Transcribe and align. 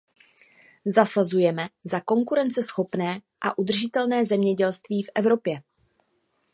Zasazujeme 0.85 1.69
za 1.83 2.01
konkurenceschopné 2.01 3.21
a 3.41 3.57
udržitelné 3.57 4.25
zemědělství 4.25 5.03
v 5.03 5.09
Evropě. 5.15 5.61